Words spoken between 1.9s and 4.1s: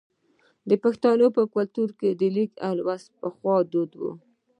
کې د لیک لوستل پخوانی دود و.